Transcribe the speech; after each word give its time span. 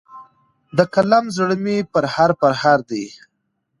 د 0.77 0.79
قلم 0.93 1.25
زړه 1.37 1.55
مي 1.63 1.77
پرهار 1.93 2.31
پرهار 2.41 2.79
دی 2.89 3.05